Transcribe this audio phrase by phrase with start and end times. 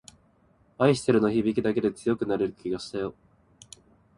[0.79, 3.13] 愛してるの響きだけで強くなれる気がしたよ